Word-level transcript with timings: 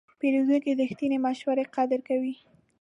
پیرودونکی 0.19 0.71
د 0.75 0.81
رښتینې 0.89 1.17
مشورې 1.25 1.63
قدر 1.75 1.99
کوي. 2.07 2.35